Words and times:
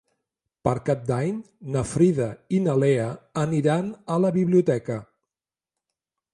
Per 0.67 0.71
Cap 0.87 1.03
d'Any 1.11 1.35
na 1.75 1.83
Frida 1.91 2.31
i 2.59 2.63
na 2.69 2.75
Lea 2.85 3.05
aniran 3.45 3.95
a 4.17 4.19
la 4.25 4.35
biblioteca. 4.41 5.01